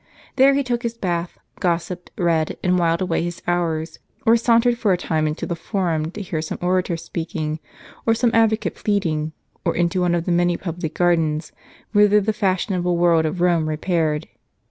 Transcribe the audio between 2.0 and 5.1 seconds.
read, and whiled away his hours; or sauntered for a